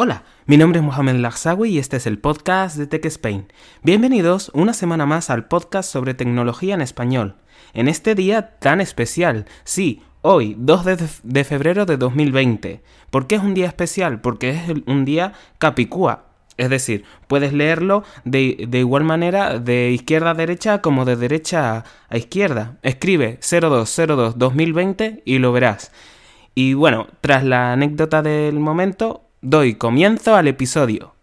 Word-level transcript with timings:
Hola, 0.00 0.22
mi 0.46 0.56
nombre 0.56 0.78
es 0.78 0.86
Mohamed 0.86 1.16
Lagsawi 1.16 1.70
y 1.70 1.78
este 1.80 1.96
es 1.96 2.06
el 2.06 2.20
podcast 2.20 2.76
de 2.76 2.86
Tech 2.86 3.04
Spain. 3.06 3.48
Bienvenidos 3.82 4.48
una 4.54 4.72
semana 4.72 5.06
más 5.06 5.28
al 5.28 5.48
podcast 5.48 5.90
sobre 5.90 6.14
tecnología 6.14 6.74
en 6.74 6.82
español. 6.82 7.34
En 7.74 7.88
este 7.88 8.14
día 8.14 8.60
tan 8.60 8.80
especial, 8.80 9.46
sí, 9.64 10.00
hoy, 10.22 10.54
2 10.56 10.84
de, 11.24 11.42
febrero 11.42 11.84
de 11.84 11.96
2020. 11.96 12.80
¿Por 13.10 13.26
qué 13.26 13.34
es 13.34 13.42
un 13.42 13.54
día 13.54 13.66
especial? 13.66 14.20
Porque 14.20 14.50
es 14.50 14.60
un 14.86 15.04
día 15.04 15.32
capicúa. 15.58 16.26
Es 16.56 16.70
decir, 16.70 17.02
puedes 17.26 17.52
leerlo 17.52 18.04
de, 18.24 18.68
igual 18.74 19.02
manera 19.02 19.58
de 19.58 19.90
izquierda 19.90 20.30
a 20.30 20.34
derecha 20.34 20.80
como 20.80 21.06
de 21.06 21.16
derecha 21.16 21.82
a 22.08 22.16
izquierda. 22.16 22.78
Escribe 22.82 23.40
0202-2020 23.40 25.22
y 25.24 25.38
lo 25.38 25.50
verás. 25.50 25.90
Y 26.54 26.74
bueno, 26.74 27.08
tras 27.20 27.42
la 27.42 27.72
anécdota 27.72 28.22
del 28.22 28.60
momento, 28.60 29.27
doy 29.40 29.74
comienzo 29.74 30.34
al 30.34 30.48
episodio. 30.48 31.14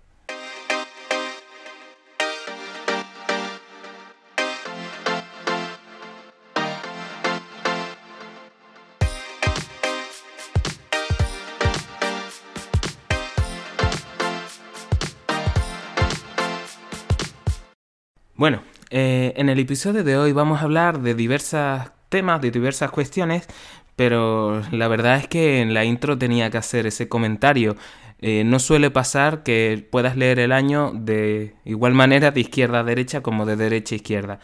Bueno, 18.38 18.63
eh, 18.90 19.34
en 19.38 19.49
el 19.49 19.59
episodio 19.59 20.04
de 20.04 20.18
hoy 20.18 20.32
vamos 20.34 20.59
a 20.59 20.63
hablar 20.63 20.99
de 20.99 21.16
diversos 21.16 21.90
temas, 22.09 22.41
de 22.41 22.52
diversas 22.52 22.91
cuestiones, 22.91 23.48
pero 23.95 24.62
la 24.71 24.88
verdad 24.88 25.18
es 25.18 25.27
que 25.27 25.62
en 25.62 25.73
la 25.73 25.85
intro 25.85 26.18
tenía 26.18 26.49
que 26.49 26.57
hacer 26.57 26.85
ese 26.85 27.07
comentario. 27.07 27.76
Eh, 28.20 28.44
no 28.46 28.60
suele 28.60 28.92
pasar 28.92 29.44
que 29.44 29.86
puedas 29.92 30.16
leer 30.16 30.40
el 30.40 30.52
año 30.52 30.92
de 30.94 31.55
igual 31.66 31.94
manera 31.94 32.32
de 32.32 32.41
izquierda 32.41 32.80
a 32.80 32.84
derecha 32.84 33.22
como 33.22 33.46
de 33.46 33.55
derecha 33.55 33.96
a 33.96 33.98
izquierda. 33.98 34.40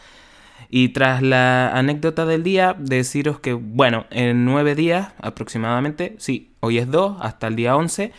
Y 0.68 0.90
tras 0.90 1.22
la 1.22 1.70
anécdota 1.76 2.24
del 2.24 2.42
día, 2.42 2.74
deciros 2.78 3.40
que, 3.40 3.52
bueno, 3.52 4.06
en 4.10 4.44
nueve 4.44 4.74
días 4.74 5.12
aproximadamente, 5.18 6.14
sí, 6.18 6.54
hoy 6.60 6.78
es 6.78 6.90
2, 6.90 7.18
hasta 7.20 7.46
el 7.48 7.56
día 7.56 7.76
11, 7.76 8.12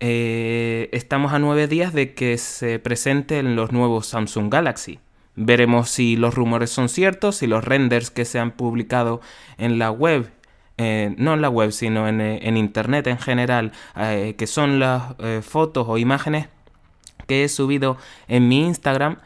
eh, 0.00 0.90
estamos 0.92 1.32
a 1.32 1.38
nueve 1.38 1.66
días 1.66 1.92
de 1.92 2.14
que 2.14 2.36
se 2.38 2.78
presenten 2.78 3.56
los 3.56 3.72
nuevos 3.72 4.06
Samsung 4.06 4.52
Galaxy. 4.52 5.00
Veremos 5.34 5.88
si 5.90 6.16
los 6.16 6.34
rumores 6.34 6.70
son 6.70 6.88
ciertos, 6.88 7.36
si 7.36 7.46
los 7.46 7.64
renders 7.64 8.10
que 8.10 8.24
se 8.24 8.38
han 8.38 8.50
publicado 8.50 9.20
en 9.56 9.78
la 9.78 9.90
web 9.90 10.30
eh, 10.78 11.12
no 11.18 11.34
en 11.34 11.42
la 11.42 11.50
web, 11.50 11.72
sino 11.72 12.06
en, 12.06 12.20
eh, 12.20 12.40
internet 12.56 13.08
en 13.08 13.18
general, 13.18 13.72
eh, 13.96 14.36
que 14.38 14.46
son 14.46 14.78
las 14.78 15.14
fotos 15.42 15.86
o 15.88 15.98
imágenes 15.98 16.48
que 17.26 17.44
he 17.44 17.48
subido 17.48 17.98
en 18.28 18.48
mi 18.48 18.64
Instagram, 18.64 19.18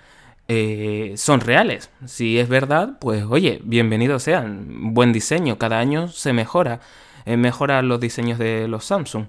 son 1.17 1.41
reales. 1.41 1.91
Si 2.05 2.39
es 2.39 2.49
verdad, 2.49 2.99
pues 3.01 3.25
oye, 3.25 3.61
bienvenidos 3.65 4.23
sean. 4.23 4.93
Buen 4.93 5.13
diseño, 5.13 5.57
cada 5.57 5.79
año 5.79 6.09
se 6.09 6.33
mejora. 6.35 6.81
mejora 7.25 7.81
los 7.81 8.01
diseños 8.01 8.39
de 8.39 8.69
los 8.69 8.85
Samsung. 8.85 9.27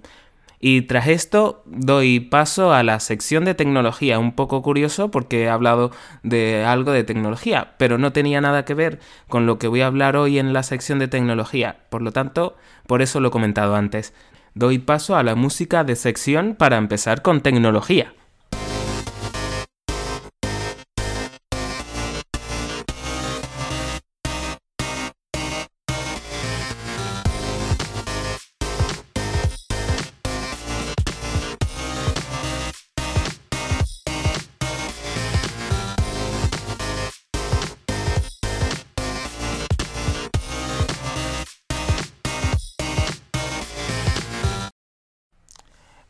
Y 0.66 0.83
tras 0.83 1.09
esto 1.09 1.61
doy 1.66 2.22
paso 2.22 2.72
a 2.72 2.83
la 2.83 3.02
sección 3.02 3.44
de 3.44 3.53
tecnología, 3.53 4.17
un 4.17 4.31
poco 4.31 4.61
curioso 4.61 5.11
porque 5.11 5.44
he 5.44 5.50
hablado 5.50 5.92
de 6.23 6.64
algo 6.64 6.94
de 6.94 7.03
tecnología, 7.03 7.73
pero 7.78 7.97
no 7.97 8.14
tenía 8.14 8.39
nada 8.39 8.64
que 8.64 8.73
ver 8.73 9.02
con 9.28 9.45
lo 9.45 9.59
que 9.59 9.67
voy 9.67 9.81
a 9.81 9.88
hablar 9.88 10.16
hoy 10.16 10.39
en 10.39 10.53
la 10.53 10.64
sección 10.64 11.00
de 11.00 11.09
tecnología, 11.09 11.80
por 11.89 12.02
lo 12.02 12.14
tanto, 12.14 12.56
por 12.88 13.02
eso 13.02 13.19
lo 13.19 13.28
he 13.28 13.31
comentado 13.31 13.75
antes. 13.75 14.14
Doy 14.53 14.80
paso 14.80 15.17
a 15.17 15.23
la 15.23 15.36
música 15.36 15.84
de 15.84 15.97
sección 15.97 16.56
para 16.58 16.78
empezar 16.78 17.22
con 17.22 17.41
tecnología. 17.41 18.14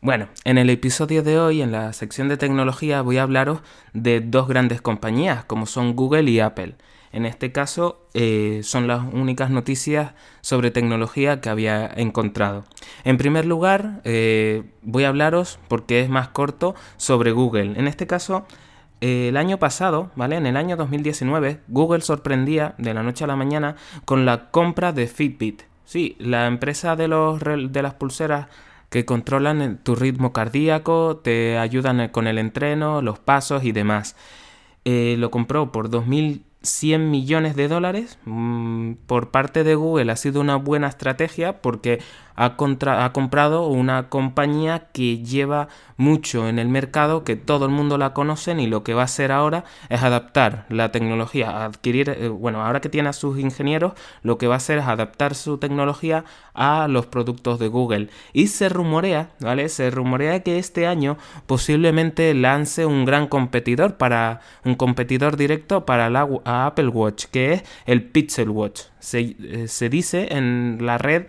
Bueno, 0.04 0.28
en 0.44 0.58
el 0.58 0.68
episodio 0.68 1.22
de 1.22 1.38
hoy, 1.38 1.62
en 1.62 1.72
la 1.72 1.90
sección 1.94 2.28
de 2.28 2.36
tecnología, 2.36 3.00
voy 3.00 3.16
a 3.16 3.22
hablaros 3.22 3.60
de 3.94 4.20
dos 4.20 4.46
grandes 4.46 4.82
compañías, 4.82 5.46
como 5.46 5.64
son 5.64 5.96
Google 5.96 6.30
y 6.30 6.40
Apple. 6.40 6.74
En 7.10 7.24
este 7.24 7.52
caso, 7.52 8.06
eh, 8.12 8.60
son 8.64 8.86
las 8.86 9.00
únicas 9.14 9.48
noticias 9.48 10.12
sobre 10.42 10.70
tecnología 10.70 11.40
que 11.40 11.48
había 11.48 11.86
encontrado. 11.86 12.66
En 13.04 13.16
primer 13.16 13.46
lugar, 13.46 14.02
eh, 14.04 14.64
voy 14.82 15.04
a 15.04 15.08
hablaros, 15.08 15.58
porque 15.68 16.02
es 16.02 16.10
más 16.10 16.28
corto, 16.28 16.74
sobre 16.98 17.32
Google. 17.32 17.72
En 17.78 17.88
este 17.88 18.06
caso, 18.06 18.46
eh, 19.00 19.28
el 19.30 19.38
año 19.38 19.58
pasado, 19.58 20.10
¿vale? 20.16 20.36
En 20.36 20.44
el 20.44 20.58
año 20.58 20.76
2019, 20.76 21.60
Google 21.68 22.02
sorprendía 22.02 22.74
de 22.76 22.92
la 22.92 23.02
noche 23.02 23.24
a 23.24 23.26
la 23.26 23.36
mañana 23.36 23.76
con 24.04 24.26
la 24.26 24.50
compra 24.50 24.92
de 24.92 25.06
Fitbit. 25.06 25.62
Sí, 25.86 26.14
la 26.18 26.46
empresa 26.46 26.94
de, 26.94 27.08
los, 27.08 27.40
de 27.40 27.82
las 27.82 27.94
pulseras 27.94 28.48
que 28.94 29.04
controlan 29.04 29.80
tu 29.82 29.96
ritmo 29.96 30.32
cardíaco, 30.32 31.16
te 31.16 31.58
ayudan 31.58 32.10
con 32.10 32.28
el 32.28 32.38
entreno, 32.38 33.02
los 33.02 33.18
pasos 33.18 33.64
y 33.64 33.72
demás. 33.72 34.14
Eh, 34.84 35.16
lo 35.18 35.32
compró 35.32 35.72
por 35.72 35.90
2.100 35.90 37.10
millones 37.10 37.56
de 37.56 37.66
dólares. 37.66 38.20
Mm, 38.24 38.92
por 39.08 39.32
parte 39.32 39.64
de 39.64 39.74
Google 39.74 40.12
ha 40.12 40.16
sido 40.16 40.40
una 40.40 40.54
buena 40.54 40.86
estrategia 40.86 41.60
porque 41.60 41.98
ha, 42.36 42.56
comprado 42.56 43.66
una 43.68 44.08
compañía 44.08 44.88
que 44.92 45.18
lleva 45.18 45.68
mucho 45.96 46.48
en 46.48 46.58
el 46.58 46.68
mercado, 46.68 47.24
que 47.24 47.36
todo 47.36 47.66
el 47.66 47.70
mundo 47.70 47.98
la 47.98 48.12
conoce 48.12 48.52
y 48.52 48.66
lo 48.66 48.82
que 48.82 48.94
va 48.94 49.02
a 49.02 49.04
hacer 49.06 49.32
ahora 49.32 49.64
es 49.88 50.02
adaptar 50.02 50.66
la 50.68 50.92
tecnología, 50.92 51.64
adquirir, 51.64 52.10
eh, 52.10 52.28
bueno, 52.28 52.64
ahora 52.64 52.80
que 52.80 52.88
tiene 52.88 53.08
a 53.08 53.12
sus 53.12 53.38
ingenieros, 53.38 53.94
lo 54.22 54.38
que 54.38 54.46
va 54.46 54.54
a 54.54 54.56
hacer 54.58 54.78
es 54.78 54.84
adaptar 54.86 55.34
su 55.34 55.58
tecnología 55.58 56.24
a 56.52 56.88
los 56.88 57.06
productos 57.06 57.58
de 57.58 57.68
Google. 57.68 58.08
Y 58.32 58.48
se 58.48 58.68
rumorea, 58.68 59.30
¿vale? 59.40 59.68
Se 59.68 59.90
rumorea 59.90 60.42
que 60.42 60.58
este 60.58 60.86
año 60.86 61.16
posiblemente 61.46 62.34
lance 62.34 62.86
un 62.86 63.04
gran 63.04 63.28
competidor 63.28 63.96
para 63.96 64.40
un 64.64 64.74
competidor 64.74 65.36
directo 65.36 65.86
para 65.86 66.10
la 66.10 66.28
Apple 66.44 66.88
Watch, 66.88 67.26
que 67.26 67.52
es 67.54 67.64
el 67.86 68.02
Pixel 68.02 68.50
Watch. 68.50 68.82
Eh, 69.12 69.66
se, 69.68 69.88
dice 69.88 70.28
en 70.30 70.78
la 70.80 70.98
red 70.98 71.26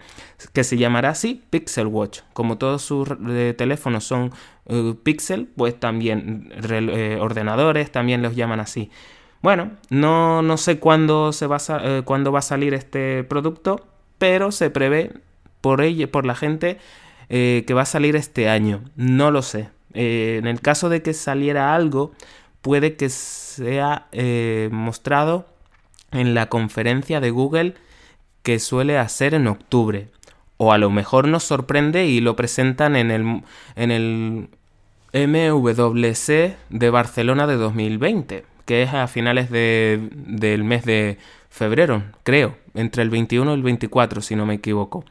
que 0.53 0.63
se 0.63 0.77
llamará 0.77 1.09
así 1.09 1.43
Pixel 1.49 1.87
Watch. 1.87 2.21
Como 2.33 2.57
todos 2.57 2.81
sus 2.81 3.09
eh, 3.29 3.53
teléfonos 3.57 4.03
son 4.03 4.31
uh, 4.65 4.93
Pixel, 4.95 5.47
pues 5.47 5.79
también 5.79 6.51
ordenadores 7.19 7.91
también 7.91 8.21
los 8.21 8.35
llaman 8.35 8.59
así. 8.59 8.89
Bueno, 9.41 9.71
no, 9.89 10.41
no 10.41 10.57
sé 10.57 10.79
cuándo, 10.79 11.31
se 11.31 11.47
va 11.47 11.57
a, 11.57 12.01
cuándo 12.03 12.31
va 12.31 12.39
a 12.39 12.41
salir 12.41 12.73
este 12.73 13.23
producto, 13.23 13.85
pero 14.17 14.51
se 14.51 14.69
prevé 14.69 15.13
por, 15.61 15.81
ella, 15.81 16.11
por 16.11 16.25
la 16.25 16.35
gente 16.35 16.79
que 17.29 17.73
va 17.73 17.83
a 17.83 17.85
salir 17.85 18.15
este 18.15 18.49
año. 18.49 18.83
No 18.95 19.29
lo 19.29 19.41
sé. 19.43 19.69
en 19.93 20.47
el 20.47 20.61
caso 20.61 20.89
de 20.89 21.03
que 21.03 21.13
saliera 21.13 21.75
algo, 21.75 22.13
puede 22.61 22.95
que 22.95 23.09
sea 23.09 24.07
mostrado 24.71 25.45
en 26.11 26.33
la 26.33 26.49
conferencia 26.49 27.19
de 27.19 27.29
Google 27.29 27.75
que 28.41 28.59
suele 28.59 28.97
hacer 28.97 29.33
en 29.33 29.47
octubre. 29.47 30.09
O 30.57 30.71
a 30.71 30.77
lo 30.77 30.89
mejor 30.89 31.27
nos 31.27 31.43
sorprende 31.43 32.05
y 32.05 32.21
lo 32.21 32.35
presentan 32.35 32.95
en 32.95 33.11
el, 33.11 33.43
en 33.75 33.91
el 33.91 34.49
MWC 35.13 36.55
de 36.69 36.89
Barcelona 36.89 37.47
de 37.47 37.55
2020, 37.55 38.45
que 38.65 38.83
es 38.83 38.93
a 38.93 39.07
finales 39.07 39.49
de, 39.49 40.09
del 40.11 40.63
mes 40.63 40.85
de 40.85 41.17
febrero, 41.49 42.03
creo, 42.23 42.57
entre 42.73 43.03
el 43.03 43.09
21 43.09 43.51
y 43.51 43.53
el 43.53 43.63
24, 43.63 44.21
si 44.21 44.35
no 44.35 44.45
me 44.45 44.55
equivoco. 44.55 45.05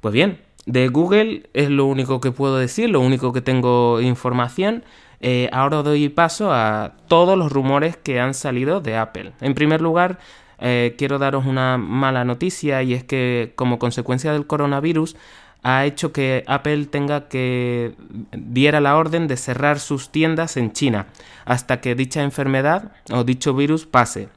Pues 0.00 0.12
bien, 0.14 0.40
de 0.66 0.88
Google 0.88 1.48
es 1.54 1.70
lo 1.70 1.86
único 1.86 2.20
que 2.20 2.30
puedo 2.30 2.58
decir, 2.58 2.90
lo 2.90 3.00
único 3.00 3.32
que 3.32 3.40
tengo 3.40 4.00
información. 4.00 4.84
Eh, 5.20 5.48
ahora 5.52 5.82
doy 5.82 6.08
paso 6.08 6.52
a 6.52 6.92
todos 7.08 7.38
los 7.38 7.50
rumores 7.50 7.96
que 7.96 8.20
han 8.20 8.34
salido 8.34 8.80
de 8.80 8.96
Apple. 8.96 9.32
En 9.40 9.54
primer 9.54 9.80
lugar, 9.80 10.18
eh, 10.58 10.94
quiero 10.98 11.18
daros 11.18 11.46
una 11.46 11.78
mala 11.78 12.24
noticia 12.24 12.82
y 12.82 12.94
es 12.94 13.04
que 13.04 13.52
como 13.54 13.78
consecuencia 13.78 14.32
del 14.32 14.46
coronavirus 14.46 15.16
ha 15.62 15.84
hecho 15.84 16.12
que 16.12 16.44
Apple 16.46 16.86
tenga 16.86 17.28
que 17.28 17.94
diera 18.32 18.80
la 18.80 18.96
orden 18.96 19.26
de 19.26 19.36
cerrar 19.36 19.80
sus 19.80 20.10
tiendas 20.10 20.56
en 20.56 20.72
China 20.72 21.06
hasta 21.44 21.80
que 21.80 21.94
dicha 21.94 22.22
enfermedad 22.22 22.92
o 23.10 23.24
dicho 23.24 23.54
virus 23.54 23.86
pase. 23.86 24.28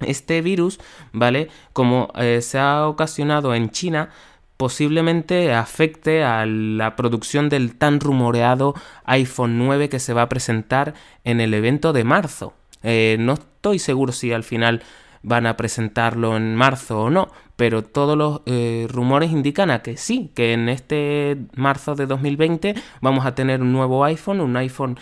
Este 0.00 0.40
virus, 0.40 0.80
¿vale? 1.12 1.48
Como 1.72 2.10
eh, 2.14 2.40
se 2.42 2.58
ha 2.58 2.86
ocasionado 2.86 3.54
en 3.54 3.70
China, 3.70 4.10
posiblemente 4.56 5.54
afecte 5.54 6.22
a 6.22 6.44
la 6.46 6.96
producción 6.96 7.48
del 7.48 7.76
tan 7.76 8.00
rumoreado 8.00 8.74
iPhone 9.04 9.58
9 9.58 9.88
que 9.88 9.98
se 9.98 10.12
va 10.14 10.22
a 10.22 10.28
presentar 10.28 10.94
en 11.24 11.40
el 11.40 11.54
evento 11.54 11.92
de 11.92 12.04
marzo. 12.04 12.54
Eh, 12.82 13.16
no 13.18 13.34
estoy 13.34 13.78
seguro 13.78 14.12
si 14.12 14.32
al 14.32 14.44
final 14.44 14.82
van 15.22 15.46
a 15.46 15.56
presentarlo 15.56 16.36
en 16.36 16.54
marzo 16.54 17.02
o 17.02 17.10
no, 17.10 17.28
pero 17.56 17.84
todos 17.84 18.16
los 18.16 18.40
eh, 18.46 18.86
rumores 18.88 19.30
indican 19.30 19.70
a 19.70 19.82
que 19.82 19.96
sí, 19.96 20.30
que 20.34 20.52
en 20.52 20.68
este 20.68 21.36
marzo 21.54 21.94
de 21.94 22.06
2020 22.06 22.74
vamos 23.00 23.26
a 23.26 23.34
tener 23.34 23.60
un 23.60 23.72
nuevo 23.72 24.04
iPhone, 24.04 24.40
un 24.40 24.56
iPhone 24.56 24.98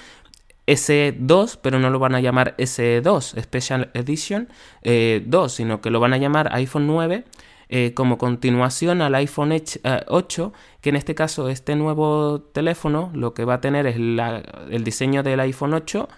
SE2, 0.66 1.58
pero 1.62 1.78
no 1.78 1.90
lo 1.90 1.98
van 1.98 2.14
a 2.14 2.20
llamar 2.20 2.54
SE2, 2.58 3.40
Special 3.40 3.90
Edition 3.94 4.48
2, 4.48 4.52
eh, 4.82 5.22
sino 5.48 5.80
que 5.80 5.90
lo 5.90 6.00
van 6.00 6.12
a 6.12 6.18
llamar 6.18 6.50
iPhone 6.52 6.86
9 6.86 7.24
eh, 7.70 7.94
como 7.94 8.18
continuación 8.18 9.02
al 9.02 9.14
iPhone 9.14 9.52
8, 10.08 10.52
que 10.80 10.88
en 10.88 10.96
este 10.96 11.14
caso 11.14 11.48
este 11.48 11.76
nuevo 11.76 12.40
teléfono 12.40 13.10
lo 13.14 13.34
que 13.34 13.44
va 13.44 13.54
a 13.54 13.60
tener 13.60 13.86
es 13.86 13.96
el 13.96 14.84
diseño 14.84 15.22
del 15.22 15.40
iPhone 15.40 15.74
8 15.74 16.08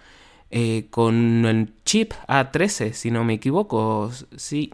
eh, 0.51 0.87
con 0.91 1.45
el 1.47 1.73
chip 1.85 2.13
A13, 2.27 2.93
si 2.93 3.11
no 3.11 3.25
me 3.25 3.35
equivoco. 3.35 4.11
Sí, 4.37 4.73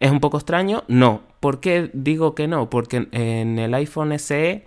es 0.00 0.10
un 0.10 0.20
poco 0.20 0.36
extraño. 0.38 0.84
No. 0.88 1.22
¿Por 1.40 1.60
qué 1.60 1.90
digo 1.92 2.34
que 2.34 2.46
no? 2.48 2.70
Porque 2.70 3.08
en 3.10 3.58
el 3.58 3.74
iPhone 3.74 4.18
SE 4.18 4.64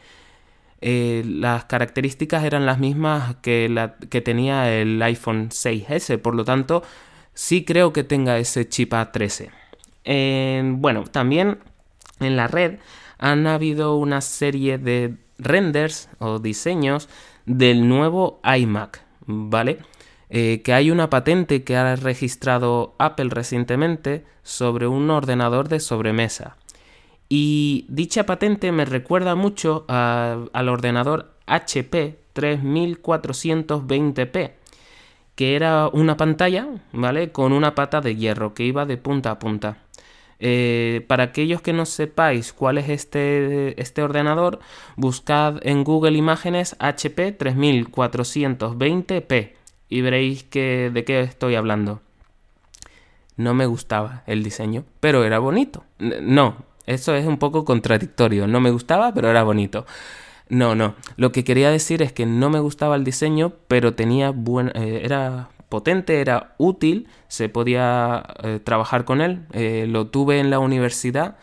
eh, 0.81 1.23
las 1.25 1.65
características 1.65 2.43
eran 2.43 2.65
las 2.65 2.79
mismas 2.79 3.35
que, 3.37 3.69
la, 3.69 3.95
que 3.95 4.21
tenía 4.21 4.71
el 4.73 5.01
iPhone 5.01 5.49
6S, 5.49 6.19
por 6.19 6.35
lo 6.35 6.43
tanto, 6.43 6.83
sí 7.33 7.63
creo 7.63 7.93
que 7.93 8.03
tenga 8.03 8.37
ese 8.37 8.67
chip 8.67 8.93
A13. 8.93 9.49
bueno, 10.77 11.05
también 11.05 11.59
en 12.19 12.35
la 12.35 12.47
red 12.47 12.79
han 13.17 13.47
habido 13.47 13.95
una 13.95 14.21
serie 14.21 14.77
de 14.77 15.15
renders 15.37 16.09
o 16.19 16.39
diseños 16.39 17.09
del 17.45 17.87
nuevo 17.87 18.39
iMac, 18.43 19.01
¿vale? 19.25 19.79
Eh, 20.29 20.61
que 20.63 20.73
hay 20.73 20.89
una 20.89 21.09
patente 21.09 21.63
que 21.63 21.75
ha 21.75 21.95
registrado 21.95 22.95
Apple 22.97 23.29
recientemente 23.29 24.25
sobre 24.43 24.87
un 24.87 25.09
ordenador 25.09 25.69
de 25.69 25.79
sobremesa. 25.79 26.57
Y 27.29 27.85
dicha 27.89 28.25
patente 28.25 28.71
me 28.71 28.85
recuerda 28.85 29.35
mucho 29.35 29.85
al 29.87 30.69
ordenador 30.69 31.33
HP 31.47 32.19
3420p, 32.35 34.51
que 35.35 35.55
era 35.55 35.87
una 35.89 36.17
pantalla, 36.17 36.67
¿vale? 36.91 37.31
Con 37.31 37.53
una 37.53 37.75
pata 37.75 38.01
de 38.01 38.15
hierro 38.15 38.53
que 38.53 38.63
iba 38.63 38.85
de 38.85 38.97
punta 38.97 39.31
a 39.31 39.39
punta. 39.39 39.77
Eh, 40.39 41.05
para 41.07 41.23
aquellos 41.23 41.61
que 41.61 41.73
no 41.73 41.85
sepáis 41.85 42.51
cuál 42.51 42.77
es 42.77 42.89
este, 42.89 43.81
este 43.81 44.03
ordenador, 44.03 44.59
buscad 44.95 45.65
en 45.65 45.83
Google 45.83 46.17
Imágenes 46.17 46.75
HP 46.79 47.37
3420p 47.37 49.53
y 49.89 50.01
veréis 50.01 50.43
que, 50.43 50.91
de 50.93 51.03
qué 51.03 51.21
estoy 51.21 51.55
hablando. 51.55 52.01
No 53.37 53.53
me 53.53 53.65
gustaba 53.65 54.23
el 54.27 54.43
diseño, 54.43 54.85
pero 54.99 55.23
era 55.23 55.39
bonito. 55.39 55.83
No, 55.99 56.57
eso 56.85 57.15
es 57.15 57.25
un 57.25 57.37
poco 57.37 57.65
contradictorio. 57.65 58.47
No 58.47 58.61
me 58.61 58.71
gustaba, 58.71 59.13
pero 59.13 59.29
era 59.29 59.43
bonito. 59.43 59.85
No, 60.49 60.75
no. 60.75 60.95
Lo 61.17 61.31
que 61.31 61.43
quería 61.43 61.69
decir 61.69 62.01
es 62.01 62.13
que 62.13 62.25
no 62.25 62.49
me 62.49 62.59
gustaba 62.59 62.95
el 62.95 63.03
diseño, 63.03 63.53
pero 63.67 63.93
tenía 63.93 64.29
buen, 64.29 64.71
eh, 64.75 65.01
era 65.03 65.49
potente, 65.69 66.21
era 66.21 66.53
útil, 66.57 67.07
se 67.27 67.49
podía 67.49 68.23
eh, 68.43 68.59
trabajar 68.63 69.05
con 69.05 69.21
él. 69.21 69.45
Eh, 69.53 69.85
lo 69.89 70.07
tuve 70.07 70.39
en 70.39 70.49
la 70.49 70.59
universidad, 70.59 71.37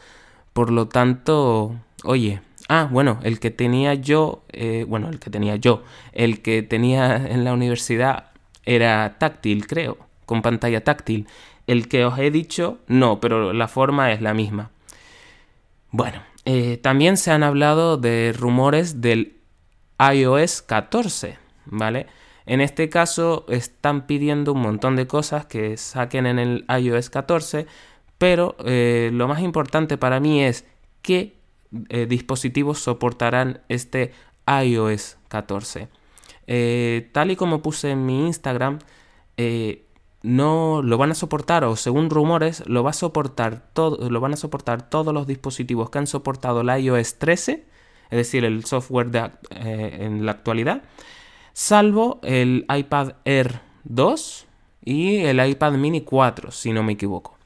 por 0.52 0.70
lo 0.70 0.88
tanto, 0.88 1.76
oye. 2.04 2.40
Ah, 2.68 2.88
bueno, 2.90 3.18
el 3.22 3.38
que 3.38 3.50
tenía 3.50 3.92
yo, 3.94 4.44
bueno, 4.86 5.10
el 5.10 5.18
que 5.18 5.28
tenía 5.28 5.56
yo, 5.56 5.82
el 6.12 6.40
que 6.40 6.62
tenía 6.62 7.16
en 7.16 7.44
la 7.44 7.52
universidad 7.52 8.31
era 8.64 9.16
táctil, 9.18 9.66
creo, 9.66 9.98
con 10.26 10.42
pantalla 10.42 10.82
táctil. 10.82 11.26
El 11.66 11.88
que 11.88 12.04
os 12.04 12.18
he 12.18 12.30
dicho, 12.30 12.78
no, 12.86 13.20
pero 13.20 13.52
la 13.52 13.68
forma 13.68 14.12
es 14.12 14.20
la 14.20 14.34
misma. 14.34 14.70
Bueno, 15.90 16.22
eh, 16.44 16.78
también 16.78 17.16
se 17.16 17.30
han 17.30 17.42
hablado 17.42 17.96
de 17.96 18.34
rumores 18.36 19.00
del 19.00 19.36
iOS 19.98 20.62
14, 20.62 21.38
¿vale? 21.66 22.06
En 22.46 22.60
este 22.60 22.88
caso 22.88 23.46
están 23.48 24.06
pidiendo 24.06 24.52
un 24.52 24.62
montón 24.62 24.96
de 24.96 25.06
cosas 25.06 25.46
que 25.46 25.76
saquen 25.76 26.26
en 26.26 26.38
el 26.38 26.64
iOS 26.68 27.10
14, 27.10 27.66
pero 28.18 28.56
eh, 28.64 29.10
lo 29.12 29.28
más 29.28 29.40
importante 29.40 29.96
para 29.96 30.18
mí 30.18 30.42
es 30.42 30.64
qué 31.02 31.36
eh, 31.88 32.06
dispositivos 32.06 32.80
soportarán 32.80 33.60
este 33.68 34.12
iOS 34.46 35.18
14. 35.28 35.88
Tal 37.12 37.30
y 37.30 37.36
como 37.36 37.62
puse 37.62 37.90
en 37.90 38.04
mi 38.04 38.26
Instagram, 38.26 38.78
no 40.22 40.82
lo 40.82 40.98
van 40.98 41.10
a 41.10 41.14
soportar 41.14 41.64
o 41.64 41.76
según 41.76 42.10
rumores 42.10 42.62
lo 42.66 42.82
va 42.82 42.90
a 42.90 42.94
soportar 42.94 43.68
todo 43.72 44.08
lo 44.08 44.20
van 44.20 44.34
a 44.34 44.36
soportar 44.36 44.88
todos 44.88 45.12
los 45.12 45.26
dispositivos 45.26 45.90
que 45.90 45.98
han 45.98 46.06
soportado 46.06 46.62
la 46.62 46.78
iOS 46.78 47.18
13 47.18 47.64
es 48.10 48.16
decir 48.16 48.44
el 48.44 48.64
software 48.64 49.10
de, 49.10 49.30
eh, 49.50 49.98
en 50.00 50.24
la 50.24 50.32
actualidad 50.32 50.82
salvo 51.52 52.20
el 52.22 52.66
iPad 52.72 53.14
Air 53.24 53.60
2 53.84 54.46
y 54.84 55.16
el 55.18 55.44
iPad 55.44 55.72
Mini 55.72 56.02
4 56.02 56.50
si 56.50 56.72
no 56.72 56.82
me 56.82 56.94
equivoco. 56.94 57.36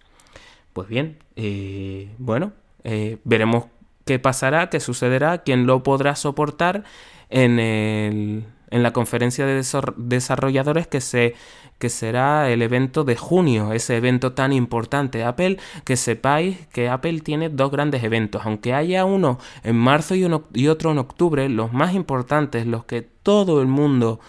Pues 0.73 0.89
bien 0.89 1.19
eh, 1.37 2.11
bueno 2.19 2.53
eh, 2.85 3.19
veremos 3.25 3.67
qué 4.05 4.19
pasará 4.19 4.69
qué 4.69 4.81
sucederá 4.81 5.39
quién 5.39 5.67
lo 5.67 5.83
podrá 5.83 6.15
soportar 6.15 6.85
en 7.31 7.59
el 7.59 8.45
en 8.71 8.83
la 8.83 8.93
conferencia 8.93 9.47
de 9.47 9.63
desarrolladores 9.97 10.87
que, 10.87 11.01
se, 11.01 11.35
que 11.79 11.89
será 11.89 12.51
el 12.51 12.63
evento 12.63 13.05
de 13.05 13.17
junio, 13.17 13.73
ese 13.73 13.97
evento 13.97 14.33
tan 14.33 14.53
importante. 14.53 15.25
Apple, 15.25 15.59
que 15.85 15.97
sepáis 15.97 16.67
que 16.69 16.89
Apple 16.89 17.21
tiene 17.21 17.49
dos 17.49 17.71
grandes 17.71 18.03
eventos, 18.03 18.43
aunque 18.45 18.75
haya 18.75 19.05
uno 19.05 19.39
en 19.63 19.77
marzo 19.77 20.15
y, 20.15 20.25
uno, 20.25 20.45
y 20.53 20.69
otro 20.69 20.93
en 20.93 20.99
octubre, 20.99 21.49
los 21.49 21.73
más 21.73 21.95
importantes, 21.95 22.67
los 22.67 22.85
que 22.85 23.03
todo 23.03 23.61
el 23.61 23.69
mundo 23.69 24.21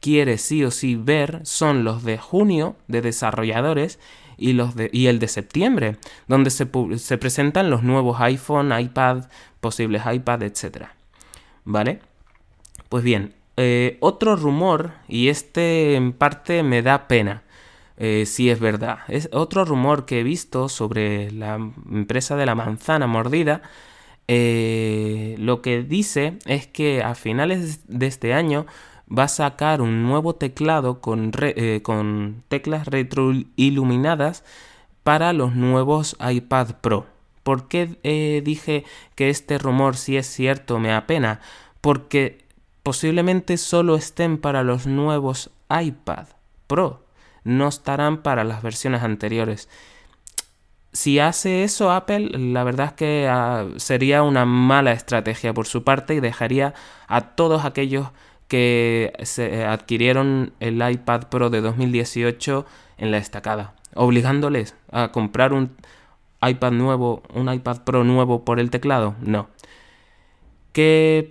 quiere 0.00 0.38
sí 0.38 0.64
o 0.64 0.70
sí 0.70 0.96
ver, 0.96 1.40
son 1.44 1.84
los 1.84 2.02
de 2.02 2.18
junio 2.18 2.76
de 2.88 3.02
desarrolladores 3.02 4.00
y, 4.36 4.54
los 4.54 4.74
de, 4.74 4.90
y 4.92 5.06
el 5.06 5.18
de 5.18 5.28
septiembre, 5.28 5.96
donde 6.26 6.50
se, 6.50 6.68
se 6.96 7.18
presentan 7.18 7.70
los 7.70 7.82
nuevos 7.82 8.20
iPhone, 8.20 8.72
iPad, 8.76 9.24
posibles 9.60 10.02
iPad, 10.10 10.42
etc. 10.42 10.86
¿Vale? 11.64 12.00
Pues 12.88 13.04
bien, 13.04 13.34
eh, 13.56 13.98
otro 14.00 14.36
rumor, 14.36 14.92
y 15.08 15.28
este 15.28 15.94
en 15.94 16.12
parte 16.12 16.62
me 16.62 16.82
da 16.82 17.06
pena, 17.06 17.42
eh, 17.98 18.24
si 18.26 18.48
es 18.50 18.60
verdad, 18.60 19.00
es 19.08 19.28
otro 19.32 19.64
rumor 19.64 20.06
que 20.06 20.20
he 20.20 20.22
visto 20.22 20.68
sobre 20.68 21.30
la 21.30 21.56
empresa 21.56 22.36
de 22.36 22.46
la 22.46 22.54
manzana 22.54 23.06
mordida. 23.06 23.62
Eh, 24.28 25.36
lo 25.38 25.60
que 25.62 25.82
dice 25.82 26.38
es 26.46 26.66
que 26.66 27.02
a 27.02 27.14
finales 27.14 27.80
de 27.88 28.06
este 28.06 28.32
año 28.32 28.66
va 29.06 29.24
a 29.24 29.28
sacar 29.28 29.82
un 29.82 30.02
nuevo 30.02 30.34
teclado 30.36 31.00
con, 31.00 31.32
con 31.82 32.42
teclas 32.48 32.86
retroiluminadas 32.86 34.44
para 35.02 35.32
los 35.34 35.54
nuevos 35.54 36.16
iPad 36.26 36.76
Pro. 36.80 37.06
¿Por 37.42 37.68
qué 37.68 38.40
dije 38.42 38.84
que 39.16 39.28
este 39.28 39.58
rumor, 39.58 39.96
si 39.96 40.16
es 40.16 40.26
cierto, 40.26 40.78
me 40.78 40.94
apena? 40.94 41.40
Porque 41.80 42.41
posiblemente 42.82 43.56
solo 43.56 43.96
estén 43.96 44.38
para 44.38 44.62
los 44.62 44.86
nuevos 44.86 45.50
iPad 45.68 46.26
Pro, 46.66 47.04
no 47.44 47.68
estarán 47.68 48.22
para 48.22 48.44
las 48.44 48.62
versiones 48.62 49.02
anteriores. 49.02 49.68
Si 50.92 51.18
hace 51.18 51.64
eso 51.64 51.90
Apple, 51.90 52.30
la 52.38 52.64
verdad 52.64 52.88
es 52.88 52.92
que 52.92 53.28
ah, 53.30 53.66
sería 53.76 54.22
una 54.22 54.44
mala 54.44 54.92
estrategia 54.92 55.54
por 55.54 55.66
su 55.66 55.84
parte 55.84 56.14
y 56.14 56.20
dejaría 56.20 56.74
a 57.08 57.34
todos 57.34 57.64
aquellos 57.64 58.08
que 58.48 59.14
se 59.22 59.64
adquirieron 59.64 60.52
el 60.60 60.86
iPad 60.86 61.28
Pro 61.30 61.48
de 61.48 61.62
2018 61.62 62.66
en 62.98 63.10
la 63.10 63.16
estacada, 63.16 63.74
obligándoles 63.94 64.76
a 64.90 65.10
comprar 65.10 65.54
un 65.54 65.74
iPad 66.42 66.72
nuevo, 66.72 67.22
un 67.32 67.50
iPad 67.50 67.78
Pro 67.84 68.04
nuevo 68.04 68.44
por 68.44 68.60
el 68.60 68.68
teclado. 68.68 69.14
No, 69.22 69.48
¿Qué, 70.72 71.26